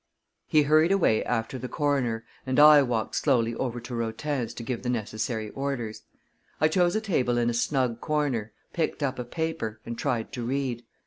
[0.47, 4.81] He hurried away after the coroner, and I walked slowly over to Rotin's to give
[4.81, 6.01] the necessary orders.
[6.59, 10.43] I chose a table in a snug corner, picked up a paper, and tried to
[10.43, 10.83] read.